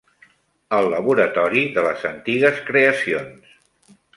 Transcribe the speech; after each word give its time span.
El 0.77 0.87
laboratori 0.93 1.65
de 1.75 1.83
les 1.91 2.07
antigues 2.13 2.65
creacions 2.71 3.57